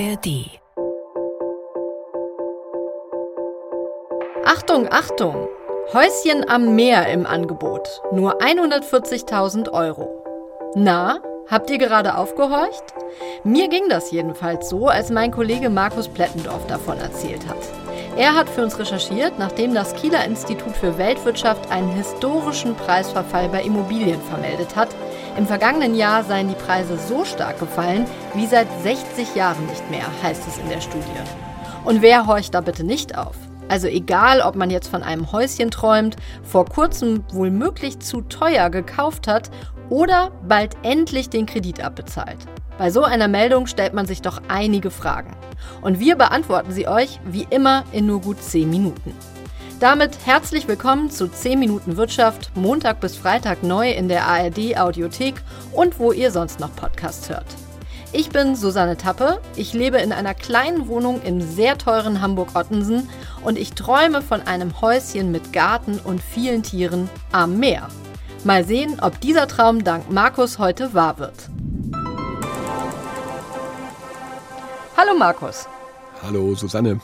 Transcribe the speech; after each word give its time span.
ARD. 0.00 0.60
Achtung, 4.44 4.86
Achtung! 4.92 5.48
Häuschen 5.92 6.48
am 6.48 6.76
Meer 6.76 7.08
im 7.08 7.26
Angebot. 7.26 8.00
Nur 8.12 8.40
140.000 8.40 9.72
Euro. 9.72 10.24
Na, 10.76 11.18
habt 11.48 11.70
ihr 11.70 11.78
gerade 11.78 12.16
aufgehorcht? 12.16 12.84
Mir 13.42 13.68
ging 13.68 13.88
das 13.88 14.12
jedenfalls 14.12 14.68
so, 14.68 14.86
als 14.86 15.10
mein 15.10 15.32
Kollege 15.32 15.68
Markus 15.68 16.06
Plettendorf 16.06 16.66
davon 16.68 16.98
erzählt 16.98 17.48
hat. 17.48 17.58
Er 18.16 18.34
hat 18.36 18.48
für 18.48 18.62
uns 18.62 18.78
recherchiert, 18.78 19.38
nachdem 19.38 19.74
das 19.74 19.94
Kieler 19.94 20.24
Institut 20.24 20.76
für 20.76 20.98
Weltwirtschaft 20.98 21.72
einen 21.72 21.90
historischen 21.90 22.76
Preisverfall 22.76 23.48
bei 23.48 23.62
Immobilien 23.62 24.20
vermeldet 24.22 24.76
hat. 24.76 24.88
Im 25.38 25.46
vergangenen 25.46 25.94
Jahr 25.94 26.24
seien 26.24 26.48
die 26.48 26.56
Preise 26.56 26.98
so 26.98 27.24
stark 27.24 27.60
gefallen 27.60 28.06
wie 28.34 28.46
seit 28.46 28.66
60 28.82 29.36
Jahren 29.36 29.64
nicht 29.66 29.88
mehr, 29.88 30.04
heißt 30.20 30.42
es 30.48 30.58
in 30.58 30.68
der 30.68 30.80
Studie. 30.80 31.04
Und 31.84 32.02
wer 32.02 32.26
horcht 32.26 32.54
da 32.54 32.60
bitte 32.60 32.82
nicht 32.82 33.16
auf? 33.16 33.36
Also 33.68 33.86
egal, 33.86 34.40
ob 34.40 34.56
man 34.56 34.68
jetzt 34.68 34.88
von 34.88 35.04
einem 35.04 35.30
Häuschen 35.30 35.70
träumt, 35.70 36.16
vor 36.42 36.64
kurzem 36.64 37.22
wohl 37.30 37.52
möglich 37.52 38.00
zu 38.00 38.22
teuer 38.22 38.68
gekauft 38.68 39.28
hat 39.28 39.48
oder 39.90 40.32
bald 40.48 40.76
endlich 40.82 41.30
den 41.30 41.46
Kredit 41.46 41.84
abbezahlt. 41.84 42.38
Bei 42.76 42.90
so 42.90 43.04
einer 43.04 43.28
Meldung 43.28 43.68
stellt 43.68 43.94
man 43.94 44.06
sich 44.06 44.22
doch 44.22 44.42
einige 44.48 44.90
Fragen. 44.90 45.36
Und 45.82 46.00
wir 46.00 46.16
beantworten 46.16 46.72
sie 46.72 46.88
euch 46.88 47.20
wie 47.24 47.46
immer 47.48 47.84
in 47.92 48.06
nur 48.06 48.20
gut 48.20 48.42
10 48.42 48.68
Minuten. 48.68 49.14
Damit 49.80 50.26
herzlich 50.26 50.66
willkommen 50.66 51.08
zu 51.08 51.28
10 51.28 51.56
Minuten 51.56 51.96
Wirtschaft, 51.96 52.50
Montag 52.56 53.00
bis 53.00 53.16
Freitag 53.16 53.62
neu 53.62 53.92
in 53.92 54.08
der 54.08 54.26
ARD 54.26 54.76
Audiothek 54.76 55.36
und 55.72 56.00
wo 56.00 56.10
ihr 56.10 56.32
sonst 56.32 56.58
noch 56.58 56.74
Podcasts 56.74 57.28
hört. 57.28 57.46
Ich 58.10 58.30
bin 58.30 58.56
Susanne 58.56 58.96
Tappe, 58.96 59.40
ich 59.54 59.74
lebe 59.74 59.98
in 59.98 60.10
einer 60.10 60.34
kleinen 60.34 60.88
Wohnung 60.88 61.22
im 61.22 61.40
sehr 61.40 61.78
teuren 61.78 62.20
Hamburg-Ottensen 62.20 63.08
und 63.44 63.56
ich 63.56 63.74
träume 63.74 64.20
von 64.20 64.42
einem 64.42 64.80
Häuschen 64.80 65.30
mit 65.30 65.52
Garten 65.52 66.00
und 66.02 66.20
vielen 66.20 66.64
Tieren 66.64 67.08
am 67.30 67.60
Meer. 67.60 67.86
Mal 68.42 68.64
sehen, 68.64 68.98
ob 69.00 69.20
dieser 69.20 69.46
Traum 69.46 69.84
dank 69.84 70.10
Markus 70.10 70.58
heute 70.58 70.92
wahr 70.92 71.18
wird. 71.18 71.50
Hallo 74.96 75.14
Markus. 75.16 75.68
Hallo 76.20 76.56
Susanne. 76.56 77.00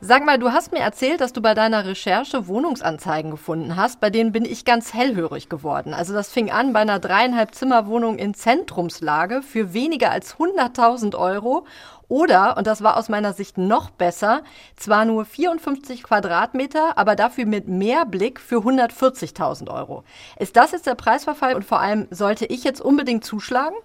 Sag 0.00 0.24
mal, 0.24 0.38
du 0.38 0.52
hast 0.52 0.70
mir 0.70 0.78
erzählt, 0.78 1.20
dass 1.20 1.32
du 1.32 1.42
bei 1.42 1.54
deiner 1.54 1.84
Recherche 1.84 2.46
Wohnungsanzeigen 2.46 3.32
gefunden 3.32 3.74
hast. 3.74 3.98
Bei 3.98 4.10
denen 4.10 4.30
bin 4.30 4.44
ich 4.44 4.64
ganz 4.64 4.94
hellhörig 4.94 5.48
geworden. 5.48 5.92
Also 5.92 6.14
das 6.14 6.30
fing 6.30 6.52
an 6.52 6.72
bei 6.72 6.78
einer 6.78 7.00
dreieinhalb 7.00 7.52
Zimmerwohnung 7.52 8.16
in 8.16 8.32
Zentrumslage 8.32 9.42
für 9.42 9.72
weniger 9.72 10.12
als 10.12 10.36
100.000 10.36 11.18
Euro. 11.18 11.66
Oder, 12.06 12.56
und 12.56 12.68
das 12.68 12.84
war 12.84 12.96
aus 12.96 13.08
meiner 13.08 13.32
Sicht 13.32 13.58
noch 13.58 13.90
besser, 13.90 14.42
zwar 14.76 15.04
nur 15.04 15.24
54 15.24 16.04
Quadratmeter, 16.04 16.96
aber 16.96 17.16
dafür 17.16 17.46
mit 17.46 17.66
mehr 17.66 18.06
Blick 18.06 18.38
für 18.38 18.58
140.000 18.60 19.68
Euro. 19.68 20.04
Ist 20.38 20.56
das 20.56 20.70
jetzt 20.70 20.86
der 20.86 20.94
Preisverfall 20.94 21.56
und 21.56 21.64
vor 21.64 21.80
allem 21.80 22.06
sollte 22.10 22.46
ich 22.46 22.62
jetzt 22.62 22.80
unbedingt 22.80 23.24
zuschlagen? 23.24 23.76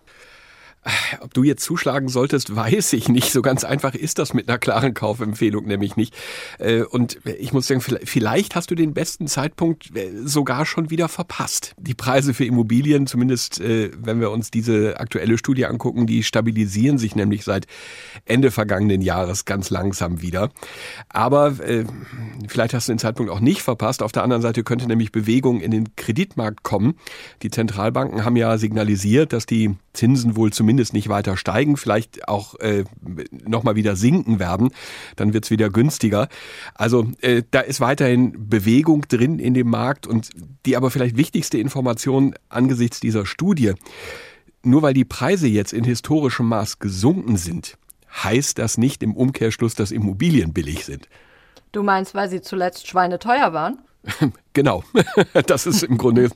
Ob 1.21 1.33
du 1.33 1.43
jetzt 1.43 1.63
zuschlagen 1.63 2.09
solltest, 2.09 2.55
weiß 2.55 2.93
ich 2.93 3.07
nicht. 3.07 3.31
So 3.31 3.41
ganz 3.41 3.63
einfach 3.63 3.95
ist 3.95 4.19
das 4.19 4.33
mit 4.33 4.49
einer 4.49 4.57
klaren 4.57 4.93
Kaufempfehlung 4.93 5.65
nämlich 5.65 5.95
nicht. 5.95 6.15
Äh, 6.59 6.83
und 6.83 7.19
ich 7.25 7.53
muss 7.53 7.67
sagen, 7.67 7.81
vielleicht 7.81 8.55
hast 8.55 8.71
du 8.71 8.75
den 8.75 8.93
besten 8.93 9.27
Zeitpunkt 9.27 9.95
äh, 9.95 10.11
sogar 10.25 10.65
schon 10.65 10.89
wieder 10.89 11.07
verpasst. 11.07 11.73
Die 11.77 11.93
Preise 11.93 12.33
für 12.33 12.45
Immobilien, 12.45 13.07
zumindest 13.07 13.61
äh, 13.61 13.91
wenn 13.97 14.19
wir 14.19 14.31
uns 14.31 14.51
diese 14.51 14.99
aktuelle 14.99 15.37
Studie 15.37 15.65
angucken, 15.65 16.05
die 16.07 16.23
stabilisieren 16.23 16.97
sich 16.97 17.15
nämlich 17.15 17.43
seit 17.43 17.65
Ende 18.25 18.51
vergangenen 18.51 19.01
Jahres 19.01 19.45
ganz 19.45 19.69
langsam 19.69 20.21
wieder. 20.21 20.51
Aber 21.09 21.53
vielleicht 22.47 22.73
hast 22.73 22.87
du 22.87 22.93
den 22.93 22.99
Zeitpunkt 22.99 23.31
auch 23.31 23.39
nicht 23.39 23.61
verpasst. 23.61 24.01
Auf 24.01 24.11
der 24.11 24.23
anderen 24.23 24.41
Seite 24.41 24.63
könnte 24.63 24.87
nämlich 24.87 25.11
Bewegung 25.11 25.61
in 25.61 25.71
den 25.71 25.95
Kreditmarkt 25.95 26.63
kommen. 26.63 26.95
Die 27.41 27.49
Zentralbanken 27.49 28.25
haben 28.25 28.35
ja 28.35 28.57
signalisiert, 28.57 29.33
dass 29.33 29.45
die 29.45 29.75
Zinsen 29.93 30.35
wohl 30.35 30.51
zumindest 30.51 30.93
nicht 30.93 31.09
weiter 31.09 31.37
steigen, 31.37 31.77
vielleicht 31.77 32.27
auch 32.27 32.55
äh, 32.59 32.83
nochmal 33.31 33.75
wieder 33.75 33.95
sinken 33.95 34.39
werden, 34.39 34.71
dann 35.15 35.33
wird's 35.33 35.51
wieder 35.51 35.69
günstiger. 35.69 36.27
Also 36.73 37.11
äh, 37.21 37.43
da 37.51 37.61
ist 37.61 37.79
weiterhin 37.79 38.49
Bewegung 38.49 39.03
drin 39.07 39.39
in 39.39 39.53
dem 39.53 39.69
Markt 39.69 40.07
und 40.07 40.29
die 40.65 40.75
aber 40.75 40.91
vielleicht 40.91 41.17
wichtigste 41.17 41.57
Information 41.57 42.35
angesichts 42.49 42.99
dieser 42.99 43.25
Studie, 43.25 43.73
nur 44.63 44.81
weil 44.81 44.93
die 44.93 45.05
Preise 45.05 45.47
jetzt 45.47 45.73
in 45.73 45.83
historischem 45.83 46.47
Maß 46.47 46.79
gesunken 46.79 47.37
sind, 47.37 47.77
heißt 48.23 48.57
das 48.57 48.77
nicht 48.77 49.03
im 49.03 49.15
Umkehrschluss, 49.15 49.75
dass 49.75 49.91
Immobilien 49.91 50.53
billig 50.53 50.85
sind. 50.85 51.07
Du 51.71 51.83
meinst, 51.83 52.13
weil 52.15 52.29
sie 52.29 52.41
zuletzt 52.41 52.87
schweineteuer 52.87 53.53
waren? 53.53 53.79
Genau, 54.53 54.83
das 55.47 55.65
ist 55.65 55.83
im 55.83 55.97
Grunde, 55.97 56.29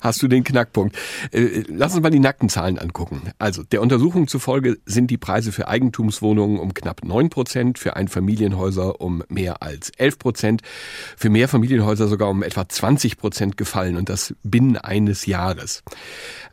hast 0.00 0.22
du 0.22 0.28
den 0.28 0.44
Knackpunkt. 0.44 0.96
Äh, 1.30 1.64
lass 1.68 1.94
uns 1.94 2.02
mal 2.02 2.10
die 2.10 2.18
nackten 2.18 2.48
Zahlen 2.48 2.78
angucken. 2.78 3.22
Also 3.38 3.62
der 3.62 3.82
Untersuchung 3.82 4.28
zufolge 4.28 4.78
sind 4.86 5.10
die 5.10 5.18
Preise 5.18 5.52
für 5.52 5.68
Eigentumswohnungen 5.68 6.58
um 6.58 6.72
knapp 6.72 7.04
neun 7.04 7.28
Prozent, 7.28 7.78
für 7.78 7.96
Einfamilienhäuser 7.96 9.00
um 9.00 9.22
mehr 9.28 9.62
als 9.62 9.90
elf 9.90 10.18
Prozent, 10.18 10.62
für 11.16 11.28
Mehrfamilienhäuser 11.28 12.08
sogar 12.08 12.30
um 12.30 12.42
etwa 12.42 12.66
20 12.66 13.18
Prozent 13.18 13.56
gefallen 13.58 13.96
und 13.96 14.08
das 14.08 14.34
binnen 14.42 14.78
eines 14.78 15.26
Jahres. 15.26 15.82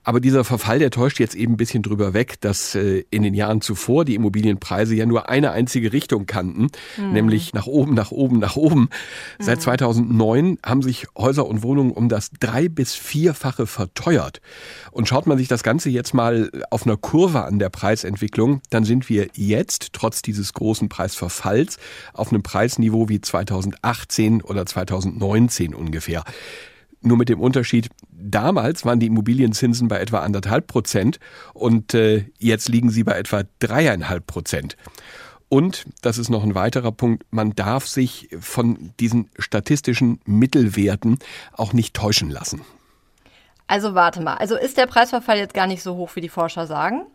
Aber 0.03 0.21
dieser 0.21 0.45
Verfall, 0.45 0.79
der 0.79 0.89
täuscht 0.89 1.19
jetzt 1.19 1.35
eben 1.35 1.53
ein 1.53 1.57
bisschen 1.57 1.83
drüber 1.83 2.13
weg, 2.13 2.39
dass 2.39 2.75
äh, 2.75 3.03
in 3.09 3.23
den 3.23 3.33
Jahren 3.33 3.59
zuvor 3.61 4.05
die 4.05 4.15
Immobilienpreise 4.15 4.95
ja 4.95 5.05
nur 5.05 5.29
eine 5.29 5.51
einzige 5.51 5.91
Richtung 5.91 6.25
kannten, 6.25 6.69
mhm. 6.97 7.11
nämlich 7.11 7.53
nach 7.53 7.67
oben, 7.67 7.93
nach 7.93 8.11
oben, 8.11 8.39
nach 8.39 8.55
oben. 8.55 8.89
Seit 9.37 9.61
2009 9.61 10.59
haben 10.65 10.81
sich 10.81 10.96
Häuser 11.17 11.45
und 11.45 11.63
Wohnungen 11.63 11.91
um 11.91 12.09
das 12.09 12.31
drei- 12.39 12.69
bis 12.69 12.95
vierfache 12.95 13.67
verteuert. 13.67 14.41
Und 14.91 15.07
schaut 15.07 15.27
man 15.27 15.37
sich 15.37 15.47
das 15.47 15.63
Ganze 15.63 15.89
jetzt 15.89 16.13
mal 16.13 16.49
auf 16.71 16.85
einer 16.85 16.97
Kurve 16.97 17.43
an 17.43 17.59
der 17.59 17.69
Preisentwicklung, 17.69 18.61
dann 18.69 18.83
sind 18.83 19.09
wir 19.09 19.27
jetzt, 19.33 19.93
trotz 19.93 20.21
dieses 20.21 20.53
großen 20.53 20.89
Preisverfalls, 20.89 21.77
auf 22.13 22.31
einem 22.31 22.43
Preisniveau 22.43 23.09
wie 23.09 23.21
2018 23.21 24.41
oder 24.41 24.65
2019 24.65 25.73
ungefähr. 25.75 26.23
Nur 27.01 27.17
mit 27.17 27.29
dem 27.29 27.39
Unterschied, 27.39 27.89
damals 28.11 28.83
waren 28.83 28.99
die 28.99 29.05
Immobilienzinsen 29.05 29.87
bei 29.87 29.99
etwa 29.99 30.19
anderthalb 30.19 30.67
Prozent 30.67 31.19
und 31.53 31.93
äh, 31.93 32.25
jetzt 32.39 32.69
liegen 32.69 32.89
sie 32.89 33.03
bei 33.03 33.13
etwa 33.13 33.43
dreieinhalb 33.59 34.25
Prozent. 34.25 34.77
Und, 35.49 35.85
das 36.01 36.17
ist 36.17 36.29
noch 36.29 36.43
ein 36.43 36.55
weiterer 36.55 36.91
Punkt, 36.91 37.23
man 37.31 37.55
darf 37.55 37.87
sich 37.87 38.29
von 38.39 38.93
diesen 38.99 39.29
statistischen 39.39 40.19
Mittelwerten 40.25 41.19
auch 41.53 41.73
nicht 41.73 41.93
täuschen 41.93 42.29
lassen. 42.29 42.61
Also 43.67 43.95
warte 43.95 44.21
mal, 44.21 44.35
also 44.35 44.55
ist 44.57 44.77
der 44.77 44.87
Preisverfall 44.87 45.37
jetzt 45.37 45.53
gar 45.53 45.67
nicht 45.67 45.83
so 45.83 45.95
hoch, 45.95 46.15
wie 46.15 46.21
die 46.21 46.29
Forscher 46.29 46.67
sagen? 46.67 47.05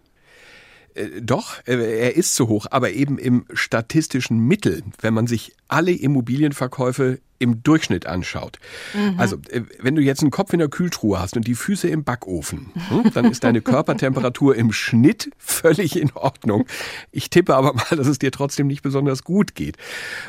Äh, 0.95 1.21
doch, 1.21 1.67
äh, 1.67 2.01
er 2.01 2.17
ist 2.17 2.35
zu 2.35 2.49
hoch, 2.49 2.67
aber 2.71 2.91
eben 2.91 3.19
im 3.19 3.47
statistischen 3.53 4.39
Mittel, 4.39 4.83
wenn 5.01 5.15
man 5.15 5.27
sich 5.27 5.55
alle 5.69 5.93
Immobilienverkäufe 5.93 7.21
im 7.43 7.63
Durchschnitt 7.63 8.07
anschaut. 8.07 8.59
Mhm. 8.95 9.19
Also, 9.19 9.37
äh, 9.51 9.63
wenn 9.81 9.97
du 9.97 10.03
jetzt 10.03 10.23
einen 10.23 10.31
Kopf 10.31 10.53
in 10.53 10.61
der 10.61 10.69
Kühltruhe 10.69 11.21
hast 11.21 11.37
und 11.37 11.47
die 11.47 11.55
Füße 11.55 11.89
im 11.89 12.05
Backofen, 12.05 12.71
hm, 12.89 13.11
dann 13.13 13.25
ist 13.31 13.45
deine 13.45 13.61
Körpertemperatur 13.61 14.55
im 14.55 14.73
Schnitt 14.73 15.31
völlig 15.39 15.99
in 15.99 16.13
Ordnung. 16.13 16.67
Ich 17.11 17.31
tippe 17.31 17.55
aber 17.57 17.75
mal, 17.75 17.97
dass 17.97 18.07
es 18.07 18.19
dir 18.19 18.31
trotzdem 18.31 18.69
nicht 18.69 18.83
besonders 18.83 19.25
gut 19.25 19.55
geht. 19.55 19.77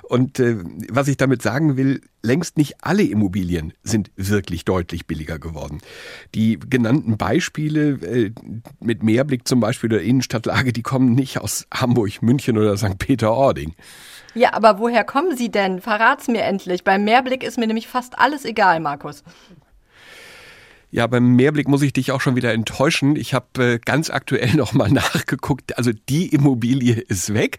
Und 0.02 0.40
äh, 0.40 0.58
was 0.90 1.08
ich 1.08 1.18
damit 1.18 1.42
sagen 1.42 1.78
will, 1.78 2.02
längst 2.24 2.58
nicht 2.58 2.76
alle 2.82 3.04
Immobilien 3.04 3.74
sind 3.84 4.10
wirklich 4.16 4.66
deutlich 4.66 5.06
billiger 5.06 5.38
geworden. 5.40 5.80
Die 6.34 6.58
genannten 6.58 7.18
Beispiele 7.18 7.92
äh, 8.02 8.32
mit 8.80 9.04
Mehrblick 9.04 9.48
zum 9.48 9.60
Beispiel 9.60 9.90
der 9.90 10.02
Innenstadtlage, 10.02 10.74
die 10.74 10.82
kommen 10.82 11.14
nicht 11.14 11.40
aus 11.40 11.68
Hamburg, 11.72 12.22
München 12.22 12.58
oder 12.58 12.76
St. 12.78 12.98
Peter-Ording. 12.98 13.76
Ja, 14.36 14.54
aber 14.54 14.80
woher 14.80 15.04
kommen 15.04 15.38
sie 15.38 15.52
denn? 15.52 15.80
Verrat's 15.80 16.28
mir 16.28 16.42
endlich. 16.42 16.84
Beim 16.84 17.04
Mehrblick 17.04 17.44
ist 17.44 17.58
mir 17.58 17.68
nämlich 17.68 17.88
fast 17.88 18.18
alles 18.18 18.46
egal, 18.46 18.80
Markus. 18.80 19.24
Ja, 20.94 21.08
beim 21.08 21.36
Mehrblick 21.36 21.68
muss 21.68 21.82
ich 21.82 21.92
dich 21.92 22.12
auch 22.12 22.22
schon 22.22 22.36
wieder 22.36 22.54
enttäuschen. 22.54 23.16
Ich 23.16 23.34
habe 23.34 23.48
äh, 23.64 23.80
ganz 23.84 24.12
aktuell 24.12 24.54
nochmal 24.54 24.92
nachgeguckt. 24.92 25.76
Also 25.76 25.90
die 26.08 26.28
Immobilie 26.28 26.94
ist 26.94 27.34
weg. 27.34 27.58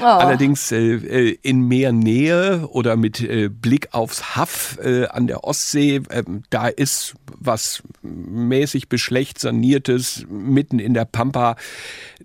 Oh. 0.00 0.04
Allerdings 0.04 0.72
äh, 0.72 0.94
äh, 0.94 1.38
in 1.42 1.60
mehr 1.60 1.92
Nähe 1.92 2.66
oder 2.66 2.96
mit 2.96 3.20
äh, 3.20 3.48
Blick 3.50 3.94
aufs 3.94 4.34
Haff 4.34 4.78
äh, 4.82 5.06
an 5.06 5.28
der 5.28 5.44
Ostsee, 5.44 6.02
äh, 6.08 6.24
da 6.50 6.66
ist 6.66 7.14
was 7.38 7.84
mäßig 8.02 8.88
beschlecht 8.88 9.38
saniertes 9.38 10.26
mitten 10.28 10.80
in 10.80 10.92
der 10.92 11.04
Pampa 11.04 11.54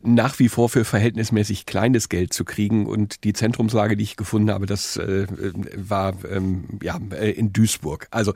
nach 0.01 0.39
wie 0.39 0.49
vor 0.49 0.69
für 0.69 0.85
verhältnismäßig 0.85 1.67
kleines 1.67 2.09
Geld 2.09 2.33
zu 2.33 2.45
kriegen. 2.45 2.88
Und 2.88 3.23
die 3.25 3.33
Zentrumslage, 3.33 3.95
die 3.95 4.03
ich 4.03 4.17
gefunden 4.17 4.49
habe, 4.49 4.65
das 4.65 4.97
äh, 4.97 5.27
war 5.75 6.15
ähm, 6.27 6.79
ja 6.81 6.95
in 6.95 7.53
Duisburg. 7.53 8.07
Also 8.09 8.33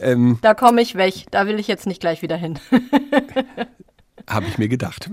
ähm, 0.00 0.38
da 0.40 0.54
komme 0.54 0.80
ich 0.80 0.94
weg 0.94 1.26
da 1.34 1.48
will 1.48 1.58
ich 1.58 1.66
jetzt 1.66 1.86
nicht 1.86 2.00
gleich 2.00 2.22
wieder 2.22 2.36
hin. 2.36 2.60
Habe 4.30 4.46
ich 4.46 4.56
mir 4.56 4.68
gedacht. 4.68 5.10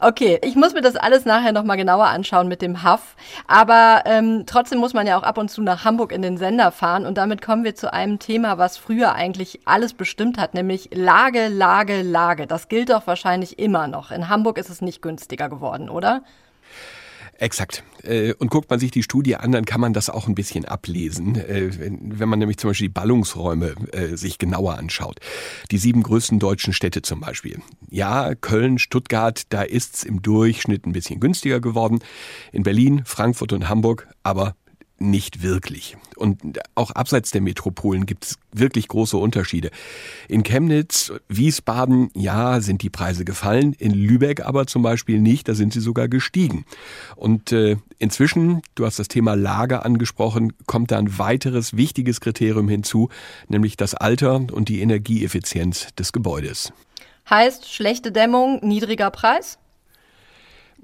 Okay, 0.00 0.40
ich 0.42 0.56
muss 0.56 0.72
mir 0.72 0.80
das 0.80 0.96
alles 0.96 1.26
nachher 1.26 1.52
nochmal 1.52 1.76
genauer 1.76 2.06
anschauen 2.06 2.48
mit 2.48 2.62
dem 2.62 2.82
Haff. 2.82 3.14
Aber 3.46 4.02
ähm, 4.06 4.44
trotzdem 4.46 4.78
muss 4.78 4.94
man 4.94 5.06
ja 5.06 5.18
auch 5.18 5.22
ab 5.22 5.36
und 5.36 5.50
zu 5.50 5.62
nach 5.62 5.84
Hamburg 5.84 6.12
in 6.12 6.22
den 6.22 6.38
Sender 6.38 6.72
fahren. 6.72 7.04
Und 7.04 7.18
damit 7.18 7.42
kommen 7.42 7.62
wir 7.62 7.74
zu 7.74 7.92
einem 7.92 8.18
Thema, 8.18 8.56
was 8.56 8.78
früher 8.78 9.14
eigentlich 9.14 9.60
alles 9.66 9.92
bestimmt 9.92 10.38
hat, 10.38 10.54
nämlich 10.54 10.88
Lage, 10.92 11.48
Lage, 11.48 12.00
Lage. 12.02 12.46
Das 12.46 12.68
gilt 12.68 12.88
doch 12.88 13.06
wahrscheinlich 13.06 13.58
immer 13.58 13.86
noch. 13.86 14.10
In 14.10 14.30
Hamburg 14.30 14.56
ist 14.56 14.70
es 14.70 14.80
nicht 14.80 15.02
günstiger 15.02 15.50
geworden, 15.50 15.90
oder? 15.90 16.22
Exakt. 17.38 17.84
Äh, 18.02 18.32
und 18.34 18.50
guckt 18.50 18.70
man 18.70 18.78
sich 18.78 18.90
die 18.90 19.02
Studie 19.02 19.36
an, 19.36 19.52
dann 19.52 19.64
kann 19.64 19.80
man 19.80 19.92
das 19.92 20.10
auch 20.10 20.26
ein 20.28 20.34
bisschen 20.34 20.64
ablesen. 20.64 21.36
Äh, 21.36 21.70
wenn 22.00 22.28
man 22.28 22.38
nämlich 22.38 22.58
zum 22.58 22.70
Beispiel 22.70 22.88
die 22.88 22.94
Ballungsräume 22.94 23.74
äh, 23.92 24.16
sich 24.16 24.38
genauer 24.38 24.78
anschaut. 24.78 25.20
Die 25.70 25.78
sieben 25.78 26.02
größten 26.02 26.38
deutschen 26.38 26.72
Städte 26.72 27.02
zum 27.02 27.20
Beispiel. 27.20 27.60
Ja, 27.90 28.34
Köln, 28.34 28.78
Stuttgart, 28.78 29.42
da 29.50 29.62
ist's 29.62 30.02
im 30.02 30.22
Durchschnitt 30.22 30.86
ein 30.86 30.92
bisschen 30.92 31.20
günstiger 31.20 31.60
geworden. 31.60 32.00
In 32.52 32.62
Berlin, 32.62 33.02
Frankfurt 33.04 33.52
und 33.52 33.68
Hamburg 33.68 34.08
aber 34.22 34.56
nicht 34.98 35.42
wirklich. 35.42 35.96
Und 36.16 36.58
auch 36.74 36.90
abseits 36.90 37.30
der 37.30 37.40
Metropolen 37.40 38.06
gibt 38.06 38.24
es 38.24 38.38
wirklich 38.52 38.88
große 38.88 39.16
Unterschiede. 39.16 39.70
In 40.28 40.42
Chemnitz, 40.42 41.12
Wiesbaden, 41.28 42.10
ja, 42.14 42.60
sind 42.60 42.82
die 42.82 42.90
Preise 42.90 43.24
gefallen, 43.24 43.74
in 43.74 43.92
Lübeck 43.92 44.44
aber 44.44 44.66
zum 44.66 44.82
Beispiel 44.82 45.20
nicht, 45.20 45.48
da 45.48 45.54
sind 45.54 45.72
sie 45.72 45.80
sogar 45.80 46.08
gestiegen. 46.08 46.64
Und 47.14 47.52
äh, 47.52 47.76
inzwischen, 47.98 48.62
du 48.74 48.86
hast 48.86 48.98
das 48.98 49.08
Thema 49.08 49.34
Lager 49.34 49.84
angesprochen, 49.84 50.54
kommt 50.66 50.90
da 50.90 50.98
ein 50.98 51.18
weiteres 51.18 51.76
wichtiges 51.76 52.20
Kriterium 52.20 52.68
hinzu, 52.68 53.10
nämlich 53.48 53.76
das 53.76 53.94
Alter 53.94 54.36
und 54.52 54.68
die 54.68 54.80
Energieeffizienz 54.80 55.94
des 55.98 56.12
Gebäudes. 56.12 56.72
Heißt 57.28 57.70
schlechte 57.72 58.12
Dämmung, 58.12 58.60
niedriger 58.62 59.10
Preis? 59.10 59.58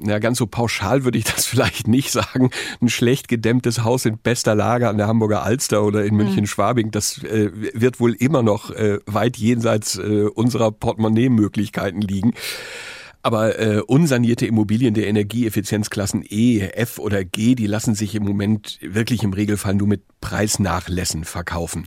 Ja, 0.04 0.18
ganz 0.18 0.38
so 0.38 0.46
pauschal 0.46 1.04
würde 1.04 1.18
ich 1.18 1.24
das 1.24 1.46
vielleicht 1.52 1.88
nicht 1.88 2.10
sagen. 2.10 2.50
Ein 2.80 2.88
schlecht 2.88 3.28
gedämmtes 3.28 3.84
Haus 3.84 4.04
in 4.04 4.18
bester 4.18 4.54
Lage 4.54 4.88
an 4.88 4.98
der 4.98 5.06
Hamburger 5.06 5.42
Alster 5.42 5.82
oder 5.82 6.04
in 6.04 6.16
München-Schwabing, 6.16 6.90
das 6.90 7.22
äh, 7.22 7.50
wird 7.52 8.00
wohl 8.00 8.14
immer 8.14 8.42
noch 8.42 8.70
äh, 8.70 8.98
weit 9.06 9.36
jenseits 9.36 9.98
äh, 9.98 10.26
unserer 10.34 10.70
Portemonnaie-Möglichkeiten 10.70 12.00
liegen. 12.00 12.34
Aber 13.22 13.58
äh, 13.58 13.80
unsanierte 13.86 14.46
Immobilien 14.46 14.94
der 14.94 15.06
Energieeffizienzklassen 15.06 16.24
E, 16.28 16.60
F 16.60 16.98
oder 16.98 17.24
G, 17.24 17.54
die 17.54 17.66
lassen 17.66 17.94
sich 17.94 18.14
im 18.16 18.24
Moment 18.24 18.78
wirklich 18.82 19.22
im 19.22 19.32
Regelfall 19.32 19.74
nur 19.74 19.86
mit 19.86 20.02
Preisnachlässen 20.20 21.24
verkaufen. 21.24 21.86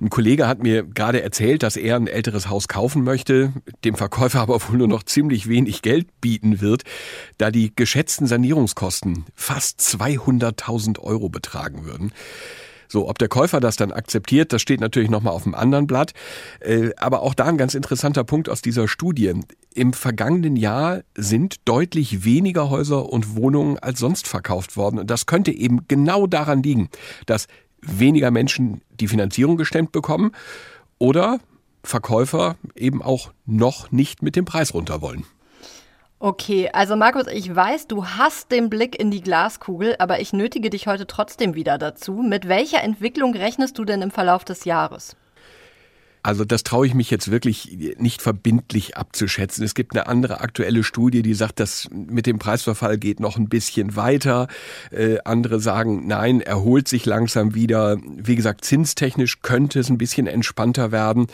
Ein 0.00 0.10
Kollege 0.10 0.46
hat 0.46 0.62
mir 0.62 0.82
gerade 0.82 1.22
erzählt, 1.22 1.62
dass 1.62 1.76
er 1.76 1.96
ein 1.96 2.06
älteres 2.06 2.48
Haus 2.48 2.68
kaufen 2.68 3.02
möchte, 3.02 3.52
dem 3.84 3.94
Verkäufer 3.94 4.40
aber 4.40 4.60
wohl 4.68 4.76
nur 4.76 4.88
noch 4.88 5.04
ziemlich 5.04 5.48
wenig 5.48 5.80
Geld 5.80 6.20
bieten 6.20 6.60
wird, 6.60 6.82
da 7.38 7.50
die 7.50 7.74
geschätzten 7.74 8.26
Sanierungskosten 8.26 9.24
fast 9.34 9.80
200.000 9.80 10.98
Euro 11.00 11.30
betragen 11.30 11.84
würden. 11.86 12.12
So, 12.94 13.08
ob 13.08 13.18
der 13.18 13.26
Käufer 13.26 13.58
das 13.58 13.74
dann 13.74 13.90
akzeptiert, 13.90 14.52
das 14.52 14.62
steht 14.62 14.80
natürlich 14.80 15.10
nochmal 15.10 15.32
auf 15.32 15.42
dem 15.42 15.56
anderen 15.56 15.88
Blatt. 15.88 16.12
Äh, 16.60 16.90
aber 16.96 17.22
auch 17.22 17.34
da 17.34 17.46
ein 17.46 17.58
ganz 17.58 17.74
interessanter 17.74 18.22
Punkt 18.22 18.48
aus 18.48 18.62
dieser 18.62 18.86
Studie. 18.86 19.32
Im 19.74 19.92
vergangenen 19.92 20.54
Jahr 20.54 21.00
sind 21.16 21.56
deutlich 21.64 22.24
weniger 22.24 22.70
Häuser 22.70 23.08
und 23.10 23.34
Wohnungen 23.34 23.80
als 23.80 23.98
sonst 23.98 24.28
verkauft 24.28 24.76
worden. 24.76 25.00
Und 25.00 25.10
das 25.10 25.26
könnte 25.26 25.50
eben 25.50 25.88
genau 25.88 26.28
daran 26.28 26.62
liegen, 26.62 26.88
dass 27.26 27.48
weniger 27.82 28.30
Menschen 28.30 28.82
die 29.00 29.08
Finanzierung 29.08 29.56
gestemmt 29.56 29.90
bekommen 29.90 30.30
oder 30.98 31.40
Verkäufer 31.82 32.54
eben 32.76 33.02
auch 33.02 33.32
noch 33.44 33.90
nicht 33.90 34.22
mit 34.22 34.36
dem 34.36 34.44
Preis 34.44 34.72
runter 34.72 35.02
wollen. 35.02 35.24
Okay, 36.24 36.70
also 36.72 36.96
Markus, 36.96 37.26
ich 37.26 37.54
weiß, 37.54 37.86
du 37.86 38.06
hast 38.06 38.50
den 38.50 38.70
Blick 38.70 38.98
in 38.98 39.10
die 39.10 39.20
Glaskugel, 39.20 39.94
aber 39.98 40.20
ich 40.20 40.32
nötige 40.32 40.70
dich 40.70 40.86
heute 40.86 41.06
trotzdem 41.06 41.54
wieder 41.54 41.76
dazu. 41.76 42.14
Mit 42.14 42.48
welcher 42.48 42.82
Entwicklung 42.82 43.34
rechnest 43.34 43.76
du 43.76 43.84
denn 43.84 44.00
im 44.00 44.10
Verlauf 44.10 44.42
des 44.42 44.64
Jahres? 44.64 45.16
Also 46.22 46.46
das 46.46 46.62
traue 46.62 46.86
ich 46.86 46.94
mich 46.94 47.10
jetzt 47.10 47.30
wirklich 47.30 47.76
nicht 47.98 48.22
verbindlich 48.22 48.96
abzuschätzen. 48.96 49.62
Es 49.62 49.74
gibt 49.74 49.94
eine 49.94 50.06
andere 50.06 50.40
aktuelle 50.40 50.82
Studie, 50.82 51.20
die 51.20 51.34
sagt, 51.34 51.60
dass 51.60 51.90
mit 51.90 52.24
dem 52.24 52.38
Preisverfall 52.38 52.96
geht 52.96 53.20
noch 53.20 53.36
ein 53.36 53.50
bisschen 53.50 53.94
weiter. 53.94 54.48
Äh, 54.90 55.18
andere 55.26 55.60
sagen, 55.60 56.06
nein, 56.06 56.40
erholt 56.40 56.88
sich 56.88 57.04
langsam 57.04 57.54
wieder. 57.54 57.98
Wie 58.02 58.34
gesagt, 58.34 58.64
zinstechnisch 58.64 59.42
könnte 59.42 59.78
es 59.78 59.90
ein 59.90 59.98
bisschen 59.98 60.26
entspannter 60.26 60.90
werden. 60.90 61.26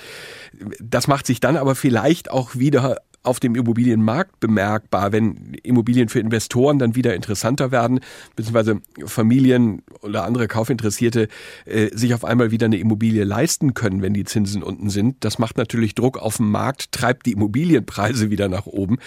Das 0.81 1.07
macht 1.07 1.29
sich 1.29 1.39
dann 1.39 1.57
aber 1.57 1.77
vielleicht 1.77 2.33
auch 2.33 2.57
wieder 2.57 2.97
auf 3.23 3.41
dem 3.41 3.55
Immobilienmarkt 3.55 4.41
bemerkbar, 4.41 5.13
wenn 5.13 5.55
Immobilien 5.63 6.09
für 6.09 6.21
Investoren 6.21 6.79
dann 6.79 6.95
wieder 6.95 7.15
interessanter 7.15 7.71
werden, 7.71 8.01
beziehungsweise 8.35 8.81
Familien 9.05 9.83
oder 10.01 10.25
andere 10.25 10.49
Kaufinteressierte 10.49 11.29
äh, 11.67 11.95
sich 11.95 12.15
auf 12.15 12.25
einmal 12.25 12.51
wieder 12.51 12.67
eine 12.67 12.79
Immobilie 12.79 13.25
leisten 13.25 13.75
können, 13.75 14.01
wenn 14.01 14.15
die 14.15 14.25
Zinsen 14.25 14.63
unten 14.63 14.89
sind. 14.89 15.17
Das 15.21 15.39
macht 15.39 15.59
natürlich 15.59 15.95
Druck 15.95 16.19
auf 16.19 16.39
den 16.39 16.51
Markt, 16.51 16.93
treibt 16.93 17.27
die 17.27 17.33
Immobilienpreise 17.33 18.31
wieder 18.31 18.49
nach 18.49 18.67
oben. 18.67 18.99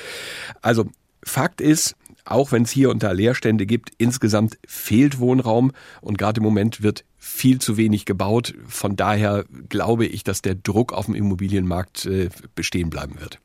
Also 0.62 0.86
Fakt 1.24 1.62
ist, 1.62 1.96
auch 2.26 2.52
wenn 2.52 2.64
es 2.64 2.72
hier 2.72 2.90
und 2.90 3.04
da 3.04 3.12
Leerstände 3.12 3.66
gibt, 3.66 3.92
insgesamt 3.98 4.58
fehlt 4.66 5.20
Wohnraum 5.20 5.72
und 6.02 6.18
gerade 6.18 6.40
im 6.40 6.44
Moment 6.44 6.84
wird 6.84 7.04
viel 7.18 7.60
zu 7.60 7.78
wenig 7.78 8.06
gebaut. 8.06 8.54
Von 8.68 8.96
daher 8.96 9.46
glaube 9.70 10.06
ich, 10.06 10.24
dass 10.24 10.42
der 10.42 10.56
Druck 10.56 10.94
auf 10.94 11.06
dem 11.06 11.16
Immobilienmarkt 11.16 12.06
äh, 12.06 12.30
bestehen 12.56 12.90
bleiben 12.90 13.20
wird. 13.20 13.40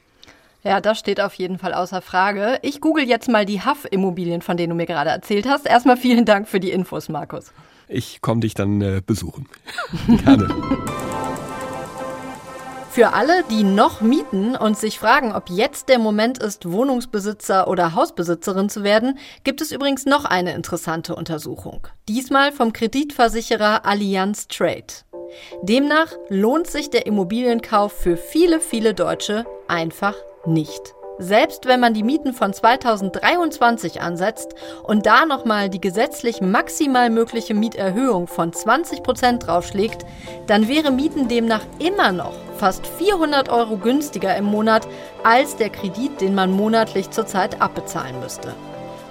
Ja, 0.64 0.80
das 0.80 0.98
steht 0.98 1.20
auf 1.20 1.34
jeden 1.34 1.58
Fall 1.58 1.72
außer 1.72 2.02
Frage. 2.02 2.58
Ich 2.62 2.80
google 2.80 3.04
jetzt 3.08 3.28
mal 3.28 3.46
die 3.46 3.60
Haff-Immobilien, 3.60 4.42
von 4.42 4.56
denen 4.56 4.70
du 4.70 4.76
mir 4.76 4.86
gerade 4.86 5.10
erzählt 5.10 5.48
hast. 5.48 5.66
Erstmal 5.66 5.96
vielen 5.96 6.24
Dank 6.24 6.48
für 6.48 6.60
die 6.60 6.72
Infos, 6.72 7.08
Markus. 7.08 7.52
Ich 7.86 8.20
komme 8.20 8.40
dich 8.40 8.54
dann 8.54 8.80
äh, 8.82 9.00
besuchen. 9.04 9.48
Gerne. 10.24 10.48
Für 12.90 13.12
alle, 13.12 13.44
die 13.48 13.62
noch 13.62 14.00
mieten 14.00 14.56
und 14.56 14.76
sich 14.76 14.98
fragen, 14.98 15.32
ob 15.32 15.50
jetzt 15.50 15.88
der 15.88 16.00
Moment 16.00 16.38
ist, 16.38 16.68
Wohnungsbesitzer 16.68 17.68
oder 17.68 17.94
Hausbesitzerin 17.94 18.68
zu 18.68 18.82
werden, 18.82 19.18
gibt 19.44 19.60
es 19.60 19.70
übrigens 19.70 20.04
noch 20.04 20.24
eine 20.24 20.52
interessante 20.54 21.14
Untersuchung. 21.14 21.86
Diesmal 22.08 22.50
vom 22.50 22.72
Kreditversicherer 22.72 23.86
Allianz 23.86 24.48
Trade. 24.48 24.86
Demnach 25.62 26.12
lohnt 26.28 26.66
sich 26.66 26.90
der 26.90 27.06
Immobilienkauf 27.06 27.92
für 27.92 28.16
viele, 28.16 28.58
viele 28.58 28.94
Deutsche 28.94 29.46
einfach 29.68 30.14
nicht. 30.46 30.94
Selbst 31.20 31.66
wenn 31.66 31.80
man 31.80 31.94
die 31.94 32.04
Mieten 32.04 32.32
von 32.32 32.52
2023 32.52 34.00
ansetzt 34.00 34.54
und 34.84 35.04
da 35.04 35.26
nochmal 35.26 35.68
die 35.68 35.80
gesetzlich 35.80 36.40
maximal 36.40 37.10
mögliche 37.10 37.54
Mieterhöhung 37.54 38.28
von 38.28 38.52
20 38.52 39.02
Prozent 39.02 39.46
draufschlägt, 39.46 40.06
dann 40.46 40.68
wäre 40.68 40.92
Mieten 40.92 41.26
demnach 41.26 41.64
immer 41.80 42.12
noch 42.12 42.34
fast 42.56 42.86
400 42.86 43.48
Euro 43.48 43.78
günstiger 43.78 44.36
im 44.36 44.44
Monat 44.44 44.86
als 45.24 45.56
der 45.56 45.70
Kredit, 45.70 46.20
den 46.20 46.36
man 46.36 46.52
monatlich 46.52 47.10
zurzeit 47.10 47.60
abbezahlen 47.60 48.20
müsste. 48.20 48.54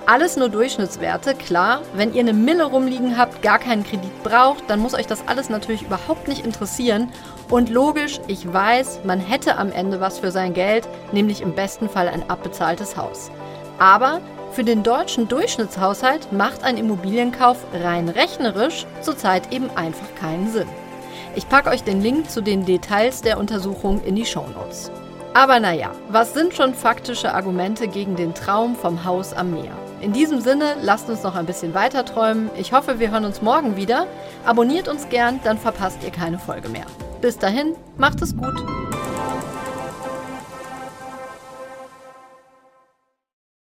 Alles 0.10 0.38
nur 0.38 0.48
Durchschnittswerte, 0.48 1.36
klar. 1.36 1.82
Wenn 1.94 2.14
ihr 2.14 2.22
eine 2.22 2.32
Mille 2.32 2.64
rumliegen 2.64 3.18
habt, 3.18 3.42
gar 3.42 3.60
keinen 3.60 3.84
Kredit 3.84 4.24
braucht, 4.24 4.64
dann 4.70 4.80
muss 4.80 4.94
euch 4.94 5.06
das 5.06 5.28
alles 5.28 5.50
natürlich 5.50 5.82
überhaupt 5.82 6.30
nicht 6.30 6.46
interessieren. 6.46 7.12
Und 7.50 7.70
logisch, 7.70 8.22
ich 8.28 8.52
weiß, 8.52 9.02
man 9.04 9.20
hätte 9.20 9.58
am 9.58 9.70
Ende 9.70 10.00
was 10.00 10.20
für 10.20 10.32
sein 10.32 10.54
Geld, 10.54 10.88
nämlich 11.12 11.42
im 11.42 11.54
besten 11.54 11.90
Fall 11.90 12.08
ein 12.08 12.30
abbezahltes 12.30 12.96
Haus. 12.96 13.30
Aber 13.80 14.22
für 14.54 14.64
den 14.64 14.82
deutschen 14.82 15.28
Durchschnittshaushalt 15.28 16.32
macht 16.32 16.64
ein 16.64 16.78
Immobilienkauf 16.78 17.58
rein 17.74 18.08
rechnerisch 18.08 18.86
zurzeit 19.02 19.54
eben 19.54 19.70
einfach 19.76 20.08
keinen 20.16 20.50
Sinn. 20.50 20.70
Ich 21.36 21.50
packe 21.50 21.70
euch 21.70 21.84
den 21.84 22.02
Link 22.02 22.32
zu 22.32 22.40
den 22.40 22.66
Details 22.66 23.24
der 23.24 23.38
Untersuchung 23.38 24.02
in 24.06 24.16
die 24.16 24.26
Shownotes. 24.26 24.90
Aber 25.34 25.60
naja, 25.60 25.92
was 26.08 26.34
sind 26.34 26.54
schon 26.54 26.74
faktische 26.74 27.34
Argumente 27.34 27.90
gegen 27.90 28.16
den 28.16 28.34
Traum 28.34 28.78
vom 28.78 29.04
Haus 29.04 29.34
am 29.34 29.52
Meer? 29.52 29.76
In 30.00 30.13
diesem 30.13 30.42
Sinne, 30.42 30.75
lasst 30.82 31.10
uns 31.10 31.24
noch 31.24 31.36
ein 31.36 31.46
bisschen 31.46 31.74
weiter 31.74 32.06
träumen. 32.06 32.50
Ich 32.56 32.72
hoffe, 32.72 33.00
wir 33.00 33.12
hören 33.12 33.25
uns 33.25 33.42
morgen 33.42 33.75
wieder. 33.75 34.06
Abonniert 34.46 34.88
uns 34.88 35.10
gern, 35.10 35.39
dann 35.44 35.58
verpasst 35.58 35.98
ihr 36.04 36.12
keine 36.12 36.38
Folge 36.38 36.70
mehr. 36.70 36.86
Bis 37.20 37.38
dahin, 37.38 37.75
macht 37.98 38.22
es 38.22 38.38
gut. 38.38 38.63